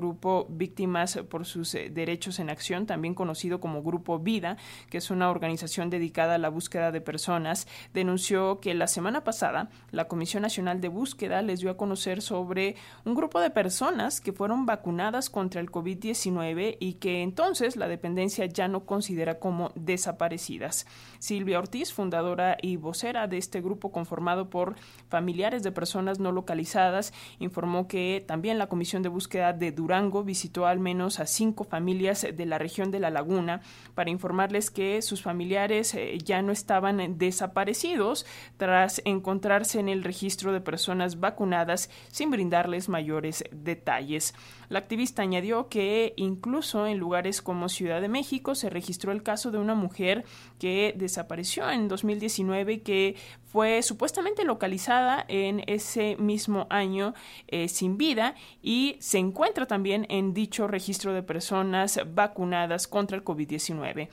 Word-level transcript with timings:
grupo 0.00 0.46
Víctimas 0.48 1.18
por 1.28 1.44
sus 1.44 1.74
eh, 1.74 1.90
Derechos 1.90 2.38
en 2.38 2.48
Acción, 2.48 2.86
también 2.86 3.14
conocido 3.14 3.60
como 3.60 3.82
Grupo 3.82 4.18
Vida, 4.18 4.56
que 4.88 4.96
es 4.96 5.10
una 5.10 5.30
organización 5.30 5.90
dedicada 5.90 6.36
a 6.36 6.38
la 6.38 6.48
búsqueda 6.48 6.90
de 6.90 7.02
personas, 7.02 7.68
denunció 7.92 8.60
que 8.60 8.72
la 8.72 8.86
semana 8.86 9.24
pasada 9.24 9.68
la 9.90 10.08
Comisión 10.08 10.42
Nacional 10.42 10.80
de 10.80 10.88
Búsqueda 10.88 11.42
les 11.42 11.60
dio 11.60 11.70
a 11.70 11.76
conocer 11.76 12.22
sobre 12.22 12.76
un 13.04 13.14
grupo 13.14 13.40
de 13.40 13.50
personas 13.50 14.22
que 14.22 14.32
fueron 14.32 14.64
vacunadas 14.64 15.28
contra 15.28 15.60
el 15.60 15.70
COVID-19 15.70 16.78
y 16.80 16.94
que 16.94 17.22
entonces 17.22 17.76
la 17.76 17.86
dependencia 17.86 18.46
ya 18.46 18.68
no 18.68 18.86
considera 18.86 19.38
como 19.38 19.70
desaparecidas. 19.74 20.86
Silvia 21.18 21.58
Ortiz, 21.58 21.92
fundadora 21.92 22.56
y 22.62 22.76
vocera 22.76 23.26
de 23.26 23.36
este 23.36 23.60
grupo 23.60 23.92
conformado 23.92 24.48
por 24.48 24.76
familiares 25.08 25.62
de 25.62 25.72
personas 25.72 26.18
no 26.20 26.32
localizadas, 26.32 27.12
informó 27.38 27.86
que 27.86 28.24
también 28.26 28.58
la 28.58 28.68
Comisión 28.68 29.02
de 29.02 29.10
Búsqueda 29.10 29.52
de 29.52 29.72
Durango 29.90 30.22
visitó 30.22 30.66
al 30.66 30.78
menos 30.78 31.18
a 31.18 31.26
cinco 31.26 31.64
familias 31.64 32.24
de 32.32 32.46
la 32.46 32.58
región 32.58 32.92
de 32.92 33.00
La 33.00 33.10
Laguna 33.10 33.60
para 33.96 34.08
informarles 34.08 34.70
que 34.70 35.02
sus 35.02 35.20
familiares 35.20 35.96
eh, 35.96 36.16
ya 36.24 36.42
no 36.42 36.52
estaban 36.52 37.18
desaparecidos 37.18 38.24
tras 38.56 39.02
encontrarse 39.04 39.80
en 39.80 39.88
el 39.88 40.04
registro 40.04 40.52
de 40.52 40.60
personas 40.60 41.18
vacunadas 41.18 41.90
sin 42.06 42.30
brindarles 42.30 42.88
mayores 42.88 43.42
detalles. 43.50 44.32
La 44.68 44.78
activista 44.78 45.22
añadió 45.22 45.68
que 45.68 46.12
incluso 46.14 46.86
en 46.86 46.98
lugares 46.98 47.42
como 47.42 47.68
Ciudad 47.68 48.00
de 48.00 48.08
México 48.08 48.54
se 48.54 48.70
registró 48.70 49.10
el 49.10 49.24
caso 49.24 49.50
de 49.50 49.58
una 49.58 49.74
mujer 49.74 50.24
que 50.60 50.94
desapareció 50.96 51.68
en 51.68 51.88
2019 51.88 52.74
y 52.74 52.78
que 52.78 53.16
fue 53.44 53.82
supuestamente 53.82 54.44
localizada 54.44 55.24
en 55.26 55.64
ese 55.66 56.14
mismo 56.16 56.68
año 56.70 57.14
eh, 57.48 57.66
sin 57.66 57.96
vida 57.96 58.36
y 58.62 58.94
se 59.00 59.18
encuentra 59.18 59.66
también 59.66 59.79
en 59.86 60.34
dicho 60.34 60.68
registro 60.68 61.12
de 61.12 61.22
personas 61.22 62.00
vacunadas 62.14 62.86
contra 62.86 63.16
el 63.16 63.24
COVID-19. 63.24 64.08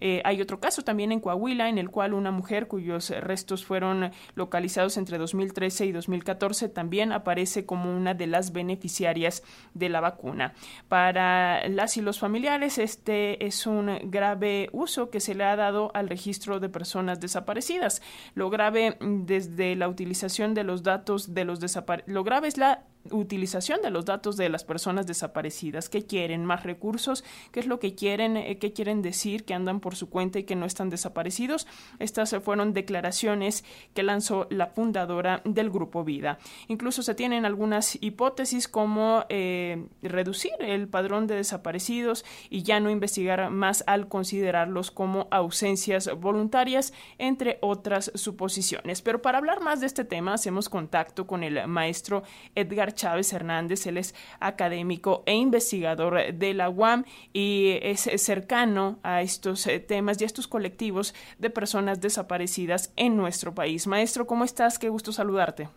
Eh, 0.00 0.22
hay 0.24 0.40
otro 0.40 0.60
caso 0.60 0.82
también 0.82 1.12
en 1.12 1.20
Coahuila 1.20 1.68
en 1.68 1.78
el 1.78 1.90
cual 1.90 2.14
una 2.14 2.30
mujer 2.30 2.68
cuyos 2.68 3.10
restos 3.10 3.64
fueron 3.64 4.12
localizados 4.34 4.96
entre 4.96 5.18
2013 5.18 5.86
y 5.86 5.92
2014 5.92 6.68
también 6.68 7.12
aparece 7.12 7.66
como 7.66 7.94
una 7.94 8.14
de 8.14 8.28
las 8.28 8.52
beneficiarias 8.52 9.42
de 9.74 9.88
la 9.88 10.00
vacuna. 10.00 10.54
Para 10.88 11.68
las 11.68 11.96
y 11.96 12.00
los 12.00 12.20
familiares 12.20 12.78
este 12.78 13.44
es 13.44 13.66
un 13.66 13.98
grave 14.04 14.68
uso 14.72 15.10
que 15.10 15.20
se 15.20 15.34
le 15.34 15.44
ha 15.44 15.56
dado 15.56 15.90
al 15.94 16.08
registro 16.08 16.60
de 16.60 16.68
personas 16.68 17.18
desaparecidas. 17.20 18.00
Lo 18.34 18.50
grave 18.50 18.96
mm, 19.00 19.24
desde 19.26 19.74
la 19.74 19.88
utilización 19.88 20.54
de 20.54 20.64
los 20.64 20.82
datos 20.82 21.34
de 21.34 21.44
los 21.44 21.58
desaparecidos, 21.58 22.14
lo 22.14 22.24
grave 22.24 22.48
es 22.48 22.56
la 22.56 22.84
utilización 23.10 23.80
de 23.82 23.90
los 23.90 24.04
datos 24.04 24.36
de 24.36 24.48
las 24.48 24.64
personas 24.64 25.06
desaparecidas. 25.06 25.88
¿Qué 25.88 26.06
quieren? 26.06 26.44
¿Más 26.44 26.62
recursos? 26.62 27.24
¿Qué 27.52 27.60
es 27.60 27.66
lo 27.66 27.78
que 27.78 27.94
quieren? 27.94 28.36
Eh, 28.36 28.58
¿Qué 28.58 28.72
quieren 28.72 29.02
decir? 29.02 29.44
¿Que 29.44 29.54
andan 29.54 29.80
por 29.80 29.96
su 29.96 30.10
cuenta 30.10 30.38
y 30.38 30.44
que 30.44 30.56
no 30.56 30.66
están 30.66 30.90
desaparecidos? 30.90 31.66
Estas 31.98 32.34
fueron 32.42 32.72
declaraciones 32.72 33.64
que 33.94 34.02
lanzó 34.02 34.46
la 34.50 34.66
fundadora 34.66 35.42
del 35.44 35.70
Grupo 35.70 36.04
Vida. 36.04 36.38
Incluso 36.68 37.02
se 37.02 37.14
tienen 37.14 37.44
algunas 37.44 37.98
hipótesis 38.02 38.68
como 38.68 39.24
eh, 39.28 39.86
reducir 40.02 40.52
el 40.60 40.88
padrón 40.88 41.26
de 41.26 41.36
desaparecidos 41.36 42.24
y 42.50 42.62
ya 42.62 42.80
no 42.80 42.90
investigar 42.90 43.50
más 43.50 43.84
al 43.86 44.08
considerarlos 44.08 44.90
como 44.90 45.28
ausencias 45.30 46.10
voluntarias, 46.18 46.92
entre 47.18 47.58
otras 47.60 48.12
suposiciones. 48.14 49.02
Pero 49.02 49.22
para 49.22 49.38
hablar 49.38 49.60
más 49.60 49.80
de 49.80 49.86
este 49.86 50.04
tema, 50.04 50.34
hacemos 50.34 50.68
contacto 50.68 51.26
con 51.26 51.42
el 51.42 51.66
maestro 51.68 52.22
Edgar 52.54 52.87
Chávez 52.94 53.32
Hernández. 53.32 53.86
Él 53.86 53.98
es 53.98 54.14
académico 54.40 55.22
e 55.26 55.34
investigador 55.34 56.34
de 56.34 56.54
la 56.54 56.70
UAM 56.70 57.04
y 57.32 57.78
es 57.82 58.08
cercano 58.16 58.98
a 59.02 59.22
estos 59.22 59.66
eh, 59.66 59.80
temas 59.80 60.20
y 60.20 60.24
a 60.24 60.26
estos 60.26 60.48
colectivos 60.48 61.14
de 61.38 61.50
personas 61.50 62.00
desaparecidas 62.00 62.92
en 62.96 63.16
nuestro 63.16 63.54
país. 63.54 63.86
Maestro, 63.86 64.26
¿cómo 64.26 64.44
estás? 64.44 64.78
Qué 64.78 64.88
gusto 64.88 65.12
saludarte. 65.12 65.68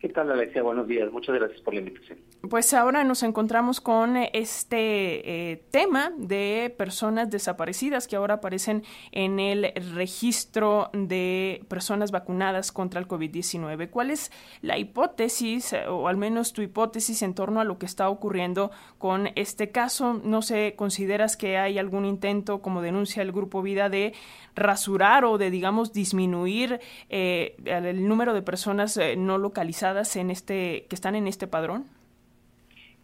¿Qué 0.00 0.08
tal, 0.08 0.30
Alexia? 0.30 0.62
Buenos 0.62 0.86
días. 0.86 1.10
Muchas 1.10 1.34
gracias 1.34 1.60
por 1.60 1.74
la 1.74 1.80
invitación. 1.80 2.20
Pues 2.48 2.72
ahora 2.72 3.02
nos 3.02 3.24
encontramos 3.24 3.80
con 3.80 4.16
este 4.16 5.50
eh, 5.50 5.56
tema 5.72 6.12
de 6.16 6.72
personas 6.78 7.30
desaparecidas 7.30 8.06
que 8.06 8.14
ahora 8.14 8.34
aparecen 8.34 8.84
en 9.10 9.40
el 9.40 9.72
registro 9.96 10.90
de 10.92 11.64
personas 11.66 12.12
vacunadas 12.12 12.70
contra 12.70 13.00
el 13.00 13.08
COVID-19. 13.08 13.90
¿Cuál 13.90 14.12
es 14.12 14.30
la 14.62 14.78
hipótesis, 14.78 15.74
o 15.88 16.06
al 16.06 16.16
menos 16.16 16.52
tu 16.52 16.62
hipótesis, 16.62 17.22
en 17.22 17.34
torno 17.34 17.60
a 17.60 17.64
lo 17.64 17.78
que 17.78 17.86
está 17.86 18.08
ocurriendo 18.08 18.70
con 18.98 19.30
este 19.34 19.72
caso? 19.72 20.20
No 20.22 20.42
sé, 20.42 20.74
¿consideras 20.76 21.36
que 21.36 21.58
hay 21.58 21.76
algún 21.76 22.04
intento, 22.04 22.62
como 22.62 22.82
denuncia 22.82 23.20
el 23.20 23.32
Grupo 23.32 23.62
Vida, 23.62 23.88
de 23.88 24.14
rasurar 24.54 25.24
o 25.24 25.38
de, 25.38 25.50
digamos, 25.50 25.92
disminuir 25.92 26.80
eh, 27.08 27.56
el 27.64 28.06
número 28.06 28.32
de 28.32 28.42
personas 28.42 28.96
eh, 28.96 29.16
no 29.16 29.38
localizadas 29.38 29.87
en 30.16 30.30
este, 30.30 30.86
que 30.88 30.94
están 30.94 31.14
en 31.14 31.26
este 31.26 31.46
padrón? 31.46 31.86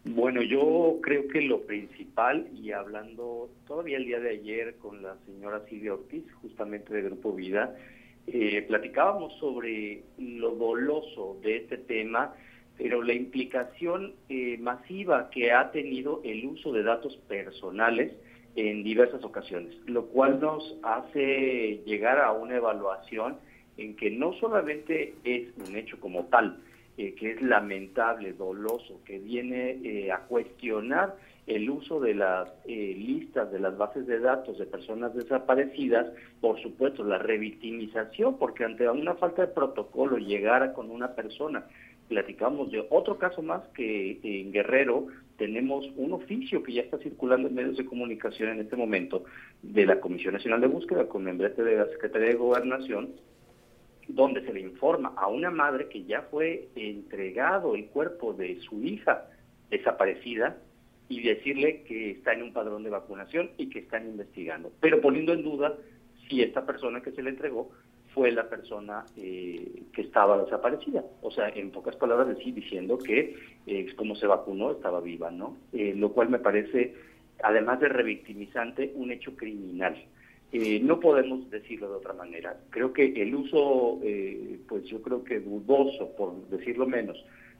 Bueno, 0.03 0.43
yo 0.43 0.99
creo 1.01 1.27
que 1.27 1.41
lo 1.41 1.61
principal, 1.61 2.47
y 2.53 2.71
hablando 2.71 3.49
todavía 3.67 3.97
el 3.97 4.05
día 4.05 4.19
de 4.19 4.29
ayer 4.29 4.75
con 4.77 5.01
la 5.01 5.15
señora 5.25 5.63
Silvia 5.67 5.93
Ortiz, 5.93 6.23
justamente 6.41 6.93
de 6.93 7.01
Grupo 7.01 7.33
Vida, 7.33 7.75
eh, 8.27 8.61
platicábamos 8.67 9.33
sobre 9.39 10.03
lo 10.19 10.51
doloso 10.51 11.37
de 11.41 11.57
este 11.57 11.77
tema, 11.77 12.35
pero 12.77 13.01
la 13.01 13.13
implicación 13.13 14.13
masiva 14.59 15.29
que 15.29 15.51
ha 15.51 15.71
tenido 15.71 16.21
el 16.23 16.45
uso 16.45 16.71
de 16.71 16.83
datos 16.83 17.15
personales 17.27 18.11
en 18.55 18.83
diversas 18.83 19.23
ocasiones, 19.23 19.75
lo 19.85 20.05
cual 20.07 20.39
nos 20.39 20.75
hace 20.83 21.81
llegar 21.85 22.19
a 22.19 22.31
una 22.31 22.57
evaluación 22.57 23.37
en 23.77 23.95
que 23.95 24.09
no 24.09 24.33
solamente 24.33 25.15
es 25.23 25.49
un 25.67 25.75
hecho 25.75 25.99
como 25.99 26.25
tal, 26.25 26.59
eh, 26.97 27.13
que 27.13 27.31
es 27.31 27.41
lamentable, 27.41 28.33
doloso, 28.33 29.01
que 29.03 29.19
viene 29.19 29.79
eh, 29.83 30.11
a 30.11 30.19
cuestionar 30.19 31.15
el 31.45 31.69
uso 31.69 31.99
de 31.99 32.15
las 32.15 32.49
eh, 32.65 32.95
listas, 32.97 33.51
de 33.51 33.59
las 33.59 33.77
bases 33.77 34.07
de 34.07 34.19
datos 34.19 34.57
de 34.57 34.65
personas 34.65 35.13
desaparecidas, 35.13 36.07
por 36.39 36.59
supuesto, 36.61 37.03
la 37.03 37.17
revictimización, 37.17 38.37
porque 38.37 38.63
ante 38.63 38.89
una 38.89 39.15
falta 39.15 39.41
de 39.41 39.53
protocolo 39.53 40.17
llegara 40.17 40.73
con 40.73 40.89
una 40.89 41.15
persona, 41.15 41.65
platicamos 42.07 42.71
de 42.71 42.85
otro 42.89 43.17
caso 43.17 43.41
más 43.41 43.61
que 43.73 44.19
en 44.23 44.51
Guerrero 44.51 45.07
tenemos 45.37 45.85
un 45.97 46.13
oficio 46.13 46.63
que 46.63 46.73
ya 46.73 46.81
está 46.81 46.97
circulando 46.99 47.47
en 47.47 47.55
medios 47.55 47.77
de 47.77 47.85
comunicación 47.85 48.49
en 48.49 48.61
este 48.61 48.75
momento 48.75 49.25
de 49.61 49.85
la 49.85 49.99
Comisión 49.99 50.33
Nacional 50.33 50.61
de 50.61 50.67
Búsqueda 50.67 51.07
con 51.07 51.23
membrete 51.23 51.63
de 51.63 51.77
la 51.77 51.87
Secretaría 51.87 52.29
de 52.29 52.35
Gobernación, 52.35 53.09
donde 54.07 54.45
se 54.45 54.53
le 54.53 54.61
informa 54.61 55.13
a 55.17 55.27
una 55.27 55.49
madre 55.49 55.87
que 55.89 56.03
ya 56.03 56.23
fue 56.23 56.69
entregado 56.75 57.75
el 57.75 57.87
cuerpo 57.87 58.33
de 58.33 58.59
su 58.61 58.83
hija 58.83 59.27
desaparecida 59.69 60.57
y 61.09 61.21
decirle 61.21 61.83
que 61.83 62.11
está 62.11 62.33
en 62.33 62.43
un 62.43 62.53
padrón 62.53 62.83
de 62.83 62.89
vacunación 62.89 63.51
y 63.57 63.69
que 63.69 63.79
están 63.79 64.07
investigando, 64.07 64.71
pero 64.79 65.01
poniendo 65.01 65.33
en 65.33 65.43
duda 65.43 65.75
si 66.27 66.41
esta 66.41 66.65
persona 66.65 67.01
que 67.01 67.11
se 67.11 67.21
le 67.21 67.29
entregó 67.29 67.71
fue 68.15 68.31
la 68.31 68.49
persona 68.49 69.05
eh, 69.17 69.83
que 69.93 70.01
estaba 70.01 70.41
desaparecida. 70.41 71.03
O 71.21 71.29
sea, 71.31 71.49
en 71.49 71.71
pocas 71.71 71.97
palabras, 71.97 72.29
decir, 72.29 72.53
diciendo 72.53 72.97
que 72.97 73.35
eh, 73.67 73.93
como 73.97 74.15
se 74.15 74.25
vacunó 74.25 74.71
estaba 74.71 75.01
viva, 75.01 75.29
¿no? 75.31 75.57
Eh, 75.73 75.93
lo 75.95 76.13
cual 76.13 76.29
me 76.29 76.39
parece, 76.39 76.95
además 77.43 77.81
de 77.81 77.89
revictimizante, 77.89 78.93
un 78.95 79.11
hecho 79.11 79.35
criminal. 79.35 80.01
No 80.81 80.99
podemos 80.99 81.49
decirlo 81.49 81.89
de 81.89 81.95
otra 81.95 82.13
manera. 82.13 82.57
Creo 82.69 82.93
que 82.93 83.05
el 83.21 83.35
uso, 83.35 83.99
pues 84.67 84.83
yo 84.85 85.01
creo 85.01 85.23
que 85.23 85.39
dudoso, 85.39 86.15
por 86.15 86.47
decirlo 86.49 86.85
menos, 86.85 87.17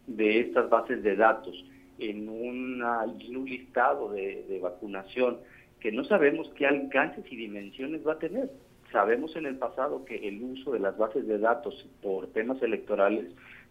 de 0.07 0.39
estas 0.39 0.69
bases 0.69 1.01
de 1.03 1.15
datos 1.15 1.55
en, 1.99 2.29
una, 2.29 3.03
un 3.03 3.45
listado 3.45 4.11
de, 4.11 4.45
de 4.47 4.59
vacunación 4.59 5.37
que 5.79 5.91
no 5.91 6.03
sabemos 6.05 6.51
qué 6.55 6.65
alcances 6.65 7.25
y 7.31 7.35
dimensiones 7.35 8.05
va 8.05 8.13
a 8.13 8.19
tener 8.19 8.49
Sabemos 8.95 9.35
en 9.35 9.45
el 9.45 9.57
pasado 9.57 10.05
que 10.05 10.15
el 10.27 10.41
uso 10.41 10.71
de 10.71 10.79
las 10.79 10.97
bases 10.97 11.27
de 11.27 11.37
datos 11.37 11.85
por 12.01 12.27
temas 12.27 12.61
electorales 12.61 13.25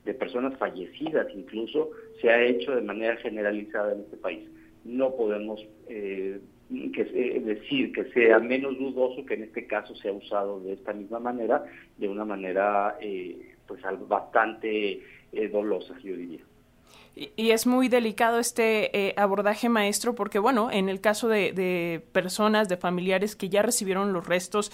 de 0.04 0.12
personas 0.12 0.54
fallecidas 0.58 1.28
incluso 1.34 1.90
se 2.20 2.28
ha 2.28 2.42
hecho 2.42 2.74
de 2.74 2.82
manera 2.82 3.16
generalizada 3.16 3.94
en 3.94 4.00
este 4.00 4.18
país. 4.18 4.46
No 4.84 5.14
podemos 5.16 5.66
eh, 5.88 6.40
que, 6.70 7.04
decir 7.44 7.92
que 7.92 8.04
sea 8.12 8.38
menos 8.38 8.78
dudoso 8.78 9.24
que 9.24 9.34
en 9.34 9.44
este 9.44 9.66
caso 9.66 9.94
se 9.94 10.08
ha 10.08 10.12
usado 10.12 10.60
de 10.60 10.72
esta 10.72 10.92
misma 10.92 11.18
manera, 11.18 11.64
de 11.96 12.08
una 12.08 12.24
manera 12.24 12.96
eh, 13.00 13.54
pues 13.66 13.80
bastante 14.08 15.00
eh, 15.32 15.48
dolosa, 15.48 15.94
yo 16.02 16.16
diría. 16.16 16.40
Y, 17.16 17.50
es 17.50 17.64
muy 17.66 17.88
delicado 17.88 18.40
este 18.40 19.14
abordaje 19.16 19.68
maestro 19.68 20.16
porque, 20.16 20.40
bueno, 20.40 20.72
en 20.72 20.88
el 20.88 21.00
caso 21.00 21.28
de, 21.28 22.02
personas, 22.10 22.68
de 22.68 22.76
familiares 22.76 23.36
que 23.36 23.48
ya 23.48 23.62
recibieron 23.62 24.12
los 24.12 24.26
restos, 24.26 24.72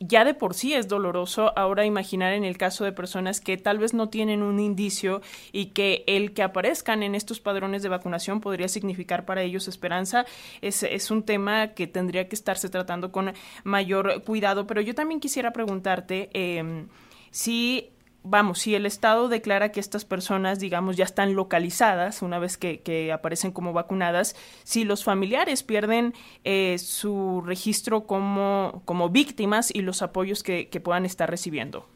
ya 0.00 0.24
de 0.24 0.34
por 0.34 0.54
sí 0.54 0.74
es 0.74 0.88
doloroso. 0.88 1.52
Ahora 1.56 1.84
imaginar 1.84 2.32
en 2.32 2.44
el 2.44 2.56
caso 2.56 2.84
de 2.84 2.92
personas 2.92 3.40
que 3.40 3.56
tal 3.56 3.78
vez 3.78 3.94
no 3.94 4.08
tienen 4.08 4.42
un 4.42 4.60
indicio 4.60 5.22
y 5.52 5.66
que 5.66 6.04
el 6.06 6.32
que 6.32 6.42
aparezcan 6.42 7.02
en 7.02 7.14
estos 7.14 7.40
padrones 7.40 7.82
de 7.82 7.88
vacunación 7.88 8.40
podría 8.40 8.68
significar 8.68 9.24
para 9.24 9.42
ellos 9.42 9.68
esperanza, 9.68 10.26
es, 10.62 10.82
es 10.82 11.10
un 11.10 11.22
tema 11.22 11.68
que 11.68 11.86
tendría 11.86 12.28
que 12.28 12.36
estarse 12.36 12.68
tratando 12.68 13.12
con 13.12 13.32
mayor 13.64 14.22
cuidado. 14.24 14.66
Pero 14.66 14.80
yo 14.80 14.94
también 14.94 15.20
quisiera 15.20 15.52
preguntarte 15.52 16.30
eh, 16.32 16.86
si 17.30 17.90
vamos, 18.22 18.60
si 18.60 18.74
el 18.74 18.86
Estado 18.86 19.28
declara 19.28 19.72
que 19.72 19.80
estas 19.80 20.04
personas, 20.04 20.60
digamos, 20.60 20.96
ya 20.96 21.04
están 21.04 21.34
localizadas 21.34 22.22
una 22.22 22.38
vez 22.38 22.56
que, 22.56 23.12
aparecen 23.12 23.52
como 23.52 23.72
vacunadas, 23.72 24.34
si 24.64 24.84
los 24.84 25.04
familiares 25.04 25.62
pierden 25.62 26.12
eh, 26.44 26.78
su 26.78 27.42
registro 27.44 28.06
como, 28.06 28.82
como 28.84 29.08
víctimas 29.08 29.74
y 29.74 29.82
los 29.82 30.02
apoyos 30.02 30.42
que, 30.42 30.68
puedan 30.82 31.04
estar 31.04 31.28
recibiendo. 31.28 31.86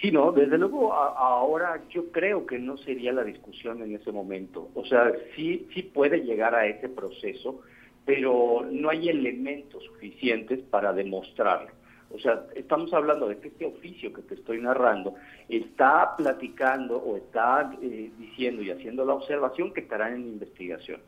Sí, 0.00 0.12
no, 0.12 0.30
desde 0.30 0.56
luego 0.58 0.92
ahora 0.92 1.82
yo 1.90 2.12
creo 2.12 2.46
que 2.46 2.58
no 2.58 2.76
sería 2.76 3.12
la 3.12 3.24
discusión 3.24 3.82
en 3.82 3.94
ese 3.94 4.12
momento. 4.12 4.68
O 4.74 4.84
sea, 4.84 5.10
sí, 5.34 5.66
sí 5.74 5.82
puede 5.82 6.18
llegar 6.18 6.54
a 6.54 6.66
ese 6.66 6.88
proceso, 6.88 7.62
pero 8.04 8.64
no 8.70 8.90
hay 8.90 9.08
elementos 9.08 9.82
suficientes 9.84 10.60
para 10.70 10.92
demostrarlo. 10.92 11.70
O 12.10 12.18
sea, 12.18 12.46
estamos 12.54 12.92
hablando 12.92 13.28
de 13.28 13.38
que 13.38 13.48
este 13.48 13.66
oficio 13.66 14.12
que 14.12 14.22
te 14.22 14.34
estoy 14.34 14.60
narrando 14.60 15.14
está 15.48 16.14
platicando 16.16 16.96
o 16.96 17.16
está 17.16 17.72
eh, 17.82 18.10
diciendo 18.18 18.62
y 18.62 18.70
haciendo 18.70 19.04
la 19.04 19.14
observación 19.14 19.72
que 19.72 19.80
estarán 19.80 20.14
en 20.14 20.28
investigación. 20.28 21.00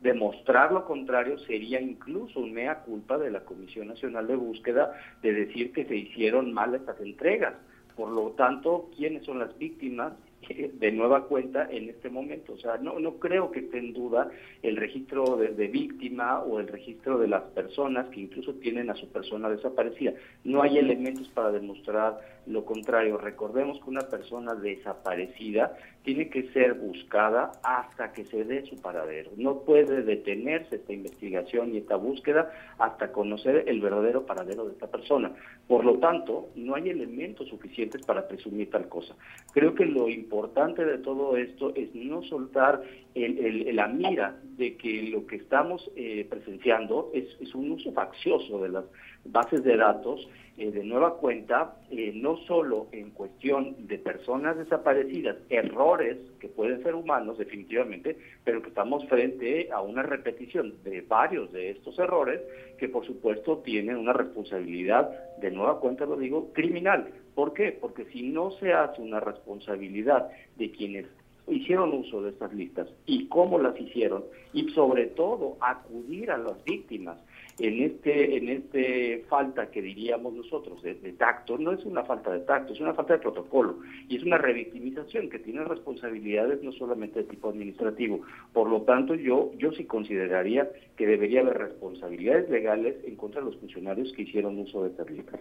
Demostrar 0.00 0.72
lo 0.72 0.84
contrario 0.84 1.38
sería 1.40 1.80
incluso 1.80 2.40
un 2.40 2.52
mea 2.52 2.82
culpa 2.82 3.18
de 3.18 3.30
la 3.30 3.40
Comisión 3.40 3.88
Nacional 3.88 4.26
de 4.26 4.36
Búsqueda 4.36 4.92
de 5.22 5.32
decir 5.32 5.72
que 5.72 5.84
se 5.84 5.96
hicieron 5.96 6.52
mal 6.52 6.74
estas 6.74 7.00
entregas. 7.00 7.54
Por 7.96 8.10
lo 8.10 8.30
tanto, 8.30 8.90
¿quiénes 8.96 9.24
son 9.24 9.40
las 9.40 9.56
víctimas 9.58 10.12
de 10.48 10.92
nueva 10.92 11.24
cuenta 11.24 11.68
en 11.70 11.90
este 11.90 12.08
momento. 12.08 12.54
O 12.54 12.58
sea, 12.58 12.78
no, 12.78 12.98
no 12.98 13.14
creo 13.14 13.50
que 13.50 13.60
esté 13.60 13.78
en 13.78 13.92
duda 13.92 14.30
el 14.62 14.76
registro 14.76 15.36
de, 15.36 15.68
víctima 15.68 16.40
o 16.40 16.60
el 16.60 16.68
registro 16.68 17.18
de 17.18 17.28
las 17.28 17.42
personas 17.42 18.08
que 18.08 18.20
incluso 18.20 18.54
tienen 18.54 18.88
a 18.90 18.94
su 18.94 19.08
persona 19.08 19.50
desaparecida. 19.50 20.14
No 20.44 20.62
hay 20.62 20.78
elementos 20.78 21.28
para 21.28 21.50
demostrar 21.50 22.20
lo 22.46 22.64
contrario. 22.64 23.18
Recordemos 23.18 23.78
que 23.82 23.90
una 23.90 24.08
persona 24.08 24.54
desaparecida 24.54 25.76
tiene 26.02 26.30
que 26.30 26.50
ser 26.52 26.74
buscada 26.74 27.52
hasta 27.62 28.12
que 28.12 28.24
se 28.24 28.44
dé 28.44 28.64
su 28.64 28.80
paradero. 28.80 29.30
No 29.36 29.60
puede 29.60 30.02
detenerse 30.02 30.76
esta 30.76 30.92
investigación 30.92 31.74
y 31.74 31.78
esta 31.78 31.96
búsqueda 31.96 32.50
hasta 32.78 33.12
conocer 33.12 33.64
el 33.66 33.80
verdadero 33.80 34.24
paradero 34.24 34.64
de 34.64 34.72
esta 34.72 34.86
persona. 34.86 35.32
Por 35.66 35.84
lo 35.84 35.98
tanto, 35.98 36.48
no 36.54 36.74
hay 36.74 36.88
elementos 36.88 37.48
suficientes 37.48 38.06
para 38.06 38.26
presumir 38.26 38.70
tal 38.70 38.88
cosa. 38.88 39.14
Creo 39.52 39.74
que 39.74 39.84
lo 39.84 40.08
importante 40.08 40.27
de 40.28 40.98
todo 40.98 41.36
esto 41.36 41.74
es 41.74 41.94
no 41.94 42.22
soltar 42.22 42.82
la 43.14 43.88
mira 43.88 44.38
de 44.56 44.76
que 44.76 45.02
lo 45.10 45.26
que 45.26 45.36
estamos 45.36 45.90
eh, 45.96 46.26
presenciando 46.28 47.10
es, 47.14 47.24
es 47.40 47.54
un 47.54 47.72
uso 47.72 47.92
faccioso 47.92 48.60
de 48.60 48.68
las 48.68 48.84
bases 49.24 49.64
de 49.64 49.76
datos 49.76 50.28
eh, 50.60 50.72
de 50.72 50.82
nueva 50.82 51.18
cuenta, 51.18 51.76
eh, 51.88 52.10
no 52.16 52.36
solo 52.38 52.88
en 52.90 53.10
cuestión 53.10 53.86
de 53.86 53.96
personas 53.96 54.56
desaparecidas, 54.56 55.36
errores 55.50 56.16
que 56.40 56.48
pueden 56.48 56.82
ser 56.82 56.96
humanos 56.96 57.38
definitivamente, 57.38 58.16
pero 58.42 58.60
que 58.60 58.70
estamos 58.70 59.06
frente 59.06 59.68
a 59.70 59.80
una 59.82 60.02
repetición 60.02 60.74
de 60.82 61.02
varios 61.02 61.52
de 61.52 61.70
estos 61.70 61.96
errores 62.00 62.40
que 62.76 62.88
por 62.88 63.06
supuesto 63.06 63.58
tienen 63.58 63.98
una 63.98 64.12
responsabilidad, 64.12 65.36
de 65.38 65.52
nueva 65.52 65.78
cuenta 65.78 66.06
lo 66.06 66.16
digo, 66.16 66.52
criminal. 66.52 67.06
¿Por 67.38 67.52
qué? 67.52 67.70
Porque 67.70 68.04
si 68.06 68.22
no 68.22 68.50
se 68.58 68.72
hace 68.72 69.00
una 69.00 69.20
responsabilidad 69.20 70.28
de 70.56 70.72
quienes 70.72 71.06
hicieron 71.46 71.94
uso 71.94 72.20
de 72.20 72.30
estas 72.30 72.52
listas 72.52 72.88
y 73.06 73.28
cómo 73.28 73.60
las 73.60 73.80
hicieron 73.80 74.24
y 74.52 74.68
sobre 74.70 75.06
todo 75.06 75.56
acudir 75.60 76.32
a 76.32 76.36
las 76.36 76.64
víctimas 76.64 77.16
en 77.60 77.82
este 77.82 78.36
en 78.36 78.48
este 78.48 79.24
falta 79.28 79.70
que 79.70 79.82
diríamos 79.82 80.32
nosotros 80.32 80.82
de, 80.82 80.94
tacto 81.12 81.58
no 81.58 81.72
es 81.72 81.84
una 81.84 82.04
falta 82.04 82.32
de 82.32 82.40
tacto 82.40 82.72
es 82.72 82.80
una 82.80 82.94
falta 82.94 83.14
de 83.14 83.20
protocolo 83.20 83.78
y 84.08 84.16
es 84.16 84.22
una 84.22 84.38
revictimización 84.38 85.28
que 85.28 85.38
tiene 85.38 85.64
responsabilidades 85.64 86.62
no 86.62 86.72
solamente 86.72 87.20
de 87.20 87.28
tipo 87.28 87.48
administrativo 87.48 88.20
por 88.52 88.68
lo 88.68 88.82
tanto 88.82 89.14
yo 89.14 89.52
yo 89.58 89.72
sí 89.72 89.84
consideraría 89.84 90.70
que 90.96 91.06
debería 91.06 91.40
haber 91.40 91.58
responsabilidades 91.58 92.48
legales 92.50 92.96
en 93.04 93.16
contra 93.16 93.40
de 93.40 93.46
los 93.46 93.56
funcionarios 93.58 94.12
que 94.12 94.22
hicieron 94.22 94.58
uso 94.58 94.82
de 94.82 94.90
estas 94.90 95.10
listas 95.10 95.40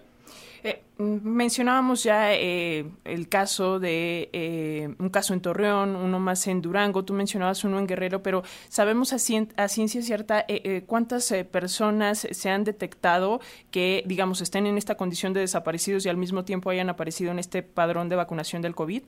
eh, 0.64 0.77
mencionábamos 1.00 2.04
ya 2.04 2.34
eh, 2.34 2.86
el 3.04 3.30
caso 3.30 3.80
de 3.80 4.30
eh, 4.34 4.96
un 5.00 5.10
caso 5.10 5.34
en 5.34 5.42
Torreón 5.42 5.96
uno 5.96 6.20
más 6.20 6.48
en 6.48 6.62
Durango, 6.62 7.06
tú 7.06 7.14
mencionabas 7.14 7.64
uno 7.64 7.80
en 7.80 7.88
Guerrero, 7.88 8.24
pero 8.24 8.44
sabemos 8.70 9.14
a, 9.14 9.20
ciencia 9.20 10.02
cierta 10.02 10.42
eh, 10.42 10.62
eh, 10.64 10.84
cuántas 10.86 11.32
eh, 11.32 11.46
personas 11.46 12.28
se 12.32 12.50
han 12.50 12.64
detectado 12.64 13.40
que, 13.72 14.04
digamos, 14.06 14.42
estén 14.42 14.66
en 14.66 14.78
esta 14.78 14.96
condición 14.96 15.34
de 15.34 15.42
desaparecidos 15.42 16.06
y 16.06 16.10
al 16.10 16.18
mismo 16.18 16.46
tiempo 16.46 16.70
hayan 16.70 16.90
aparecido 16.90 17.32
en 17.32 17.40
este 17.40 17.64
padrón 17.64 18.10
de 18.10 18.16
vacunación 18.16 18.62
del 18.62 18.76
COVID. 18.76 19.04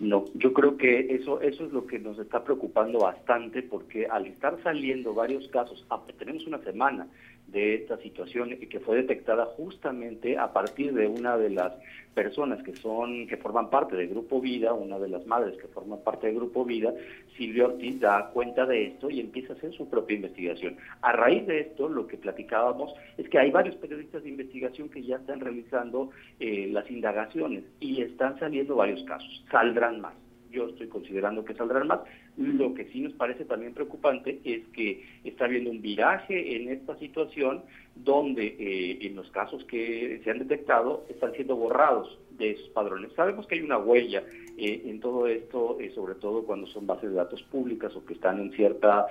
No, 0.00 0.24
yo 0.34 0.52
creo 0.52 0.76
que 0.76 1.14
eso 1.14 1.40
eso 1.42 1.64
es 1.64 1.72
lo 1.72 1.86
que 1.86 2.00
nos 2.00 2.18
está 2.18 2.42
preocupando 2.42 2.98
bastante 2.98 3.62
porque 3.62 4.06
al 4.06 4.26
estar 4.26 4.60
saliendo 4.64 5.14
varios 5.14 5.46
casos, 5.48 5.86
ah, 5.90 6.02
tenemos 6.18 6.44
una 6.46 6.58
semana 6.58 7.06
de 7.52 7.74
esta 7.74 7.98
situación 7.98 8.56
que 8.56 8.80
fue 8.80 8.96
detectada 8.96 9.44
justamente 9.44 10.38
a 10.38 10.52
partir 10.52 10.94
de 10.94 11.06
una 11.06 11.36
de 11.36 11.50
las 11.50 11.74
personas 12.14 12.62
que 12.62 12.74
son 12.76 13.26
que 13.26 13.36
forman 13.36 13.70
parte 13.70 13.96
del 13.96 14.08
grupo 14.08 14.40
Vida, 14.40 14.72
una 14.72 14.98
de 14.98 15.08
las 15.08 15.26
madres 15.26 15.56
que 15.60 15.68
forman 15.68 16.00
parte 16.00 16.26
del 16.26 16.36
grupo 16.36 16.64
Vida, 16.64 16.92
Silvia 17.36 17.66
Ortiz 17.66 18.00
da 18.00 18.30
cuenta 18.30 18.66
de 18.66 18.86
esto 18.86 19.10
y 19.10 19.20
empieza 19.20 19.52
a 19.52 19.56
hacer 19.56 19.72
su 19.72 19.88
propia 19.88 20.16
investigación. 20.16 20.76
A 21.02 21.12
raíz 21.12 21.46
de 21.46 21.60
esto, 21.60 21.88
lo 21.88 22.06
que 22.06 22.16
platicábamos 22.16 22.92
es 23.16 23.28
que 23.28 23.38
hay 23.38 23.50
varios 23.50 23.76
periodistas 23.76 24.22
de 24.22 24.30
investigación 24.30 24.88
que 24.88 25.02
ya 25.02 25.16
están 25.16 25.40
realizando 25.40 26.10
eh, 26.40 26.68
las 26.70 26.90
indagaciones 26.90 27.64
y 27.80 28.02
están 28.02 28.38
saliendo 28.38 28.76
varios 28.76 29.02
casos. 29.04 29.44
Saldrán 29.50 30.00
más 30.00 30.21
yo 30.52 30.68
estoy 30.68 30.86
considerando 30.88 31.44
que 31.44 31.54
saldrán 31.54 31.88
más. 31.88 32.00
Lo 32.36 32.74
que 32.74 32.84
sí 32.86 33.00
nos 33.00 33.12
parece 33.14 33.44
también 33.44 33.74
preocupante 33.74 34.40
es 34.44 34.66
que 34.68 35.04
está 35.24 35.46
habiendo 35.46 35.70
un 35.70 35.82
viraje 35.82 36.56
en 36.56 36.68
esta 36.68 36.96
situación 36.98 37.62
donde 37.96 38.46
eh, 38.58 38.98
en 39.06 39.16
los 39.16 39.30
casos 39.32 39.64
que 39.64 40.20
se 40.22 40.30
han 40.30 40.38
detectado 40.38 41.04
están 41.08 41.32
siendo 41.32 41.56
borrados 41.56 42.18
de 42.38 42.52
esos 42.52 42.68
padrones. 42.70 43.12
Sabemos 43.14 43.46
que 43.46 43.56
hay 43.56 43.62
una 43.62 43.78
huella 43.78 44.22
eh, 44.56 44.82
en 44.86 45.00
todo 45.00 45.26
esto, 45.26 45.78
eh, 45.80 45.90
sobre 45.94 46.14
todo 46.16 46.44
cuando 46.44 46.66
son 46.68 46.86
bases 46.86 47.10
de 47.10 47.16
datos 47.16 47.42
públicas 47.44 47.94
o 47.96 48.04
que 48.04 48.14
están 48.14 48.40
en 48.40 48.52
cierta 48.52 49.06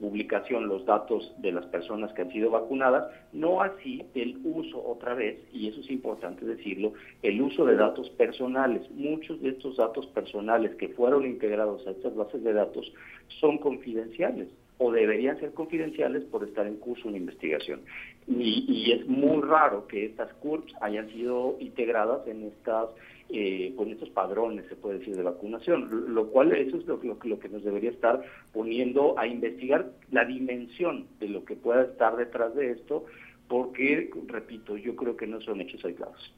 publicación 0.00 0.68
los 0.68 0.86
datos 0.86 1.34
de 1.36 1.52
las 1.52 1.66
personas 1.66 2.12
que 2.14 2.22
han 2.22 2.32
sido 2.32 2.50
vacunadas, 2.50 3.12
no 3.32 3.60
así 3.60 4.02
el 4.14 4.38
uso 4.42 4.82
otra 4.82 5.12
vez, 5.12 5.38
y 5.52 5.68
eso 5.68 5.80
es 5.80 5.90
importante 5.90 6.46
decirlo, 6.46 6.94
el 7.22 7.42
uso 7.42 7.66
de 7.66 7.76
datos 7.76 8.08
personales. 8.10 8.90
Muchos 8.92 9.40
de 9.42 9.50
estos 9.50 9.76
datos 9.76 10.06
personales 10.06 10.74
que 10.76 10.88
fueron 10.88 11.26
integrados 11.26 11.86
a 11.86 11.90
estas 11.90 12.14
bases 12.14 12.42
de 12.42 12.54
datos 12.54 12.90
son 13.40 13.58
confidenciales 13.58 14.48
o 14.78 14.90
deberían 14.90 15.38
ser 15.38 15.52
confidenciales 15.52 16.24
por 16.24 16.42
estar 16.42 16.66
en 16.66 16.76
curso 16.76 17.08
una 17.08 17.16
investigación. 17.16 17.82
Y, 18.26 18.92
es 18.92 19.06
muy 19.06 19.42
raro 19.42 19.86
que 19.86 20.04
estas 20.04 20.32
CURPS 20.34 20.74
hayan 20.80 21.08
sido 21.10 21.56
integradas 21.60 22.26
en 22.26 22.44
estas 22.44 22.90
eh, 23.28 23.72
con 23.76 23.90
estos 23.90 24.10
padrones, 24.10 24.66
se 24.68 24.76
puede 24.76 24.98
decir, 24.98 25.16
de 25.16 25.22
vacunación, 25.22 26.14
lo 26.14 26.28
cual 26.28 26.52
eso 26.52 26.76
es 26.76 26.86
lo, 26.86 27.00
lo, 27.02 27.38
que 27.38 27.48
nos 27.48 27.64
debería 27.64 27.90
estar 27.90 28.22
poniendo 28.52 29.18
a 29.18 29.26
investigar 29.26 29.90
la 30.10 30.24
dimensión 30.26 31.06
de 31.18 31.28
lo 31.28 31.44
que 31.44 31.56
pueda 31.56 31.82
estar 31.82 32.16
detrás 32.16 32.54
de 32.54 32.72
esto, 32.72 33.06
porque, 33.48 34.10
repito, 34.26 34.76
yo 34.76 34.94
creo 34.96 35.16
que 35.16 35.26
no 35.26 35.40
son 35.40 35.62
hechos 35.62 35.82
aislados. 35.84 36.34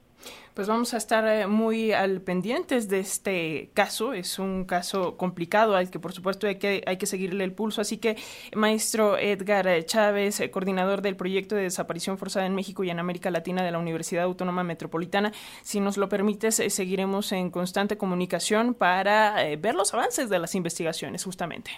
Pues 0.54 0.68
vamos 0.68 0.94
a 0.94 0.98
estar 0.98 1.26
eh, 1.26 1.48
muy 1.48 1.90
al 1.92 2.20
pendientes 2.20 2.88
de 2.88 3.00
este 3.00 3.70
caso. 3.74 4.12
Es 4.12 4.38
un 4.38 4.64
caso 4.64 5.16
complicado 5.16 5.74
al 5.74 5.90
que 5.90 5.98
por 5.98 6.12
supuesto 6.12 6.46
hay 6.46 6.56
que, 6.56 6.82
hay 6.86 6.96
que 6.96 7.06
seguirle 7.06 7.42
el 7.42 7.52
pulso. 7.52 7.80
Así 7.80 7.98
que, 7.98 8.16
maestro 8.54 9.18
Edgar 9.18 9.84
Chávez, 9.84 10.38
eh, 10.38 10.52
coordinador 10.52 11.02
del 11.02 11.16
proyecto 11.16 11.56
de 11.56 11.62
desaparición 11.62 12.18
forzada 12.18 12.46
en 12.46 12.54
México 12.54 12.84
y 12.84 12.90
en 12.90 13.00
América 13.00 13.32
Latina 13.32 13.64
de 13.64 13.72
la 13.72 13.78
Universidad 13.78 14.24
Autónoma 14.24 14.62
Metropolitana, 14.62 15.32
si 15.62 15.80
nos 15.80 15.96
lo 15.96 16.08
permites, 16.08 16.60
eh, 16.60 16.70
seguiremos 16.70 17.32
en 17.32 17.50
constante 17.50 17.96
comunicación 17.96 18.74
para 18.74 19.34
ver 19.58 19.74
los 19.74 19.92
avances 19.92 20.30
de 20.30 20.38
las 20.38 20.54
investigaciones, 20.54 21.24
justamente. 21.24 21.72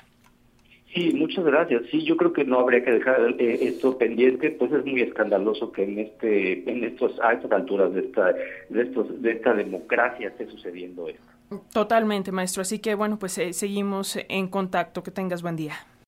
Sí, 0.96 1.12
muchas 1.12 1.44
gracias. 1.44 1.82
Sí, 1.90 2.02
yo 2.04 2.16
creo 2.16 2.32
que 2.32 2.46
no 2.46 2.58
habría 2.58 2.82
que 2.82 2.90
dejar 2.90 3.20
eh, 3.38 3.58
esto 3.60 3.98
pendiente, 3.98 4.50
pues 4.52 4.72
es 4.72 4.82
muy 4.86 5.02
escandaloso 5.02 5.70
que 5.70 5.84
en 5.84 5.98
este, 5.98 6.70
en 6.70 6.84
estos, 6.84 7.20
a 7.20 7.34
estas 7.34 7.52
alturas 7.52 7.92
de 7.92 8.00
esta, 8.00 8.32
de 8.70 8.82
estos, 8.82 9.20
de 9.20 9.32
esta 9.32 9.52
democracia 9.52 10.28
esté 10.28 10.46
sucediendo 10.46 11.06
esto. 11.06 11.22
Totalmente, 11.70 12.32
maestro. 12.32 12.62
Así 12.62 12.78
que 12.78 12.94
bueno, 12.94 13.18
pues 13.18 13.36
eh, 13.36 13.52
seguimos 13.52 14.18
en 14.30 14.48
contacto. 14.48 15.02
Que 15.02 15.10
tengas 15.10 15.42
buen 15.42 15.56
día. 15.56 15.74